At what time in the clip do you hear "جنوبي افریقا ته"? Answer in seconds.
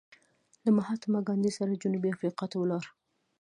1.81-2.57